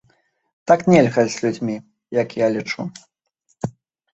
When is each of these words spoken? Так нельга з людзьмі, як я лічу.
Так 0.69 0.79
нельга 0.91 1.25
з 1.33 1.45
людзьмі, 1.45 1.75
як 2.21 2.33
я 2.41 2.47
лічу. 2.57 2.81